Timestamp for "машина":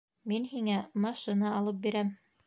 1.03-1.51